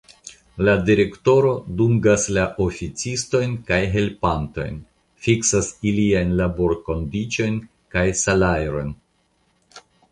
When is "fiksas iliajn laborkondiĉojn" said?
5.29-7.65